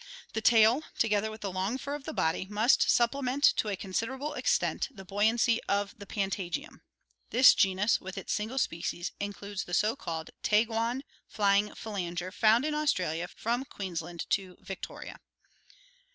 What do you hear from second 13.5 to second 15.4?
Queensland to Victoria.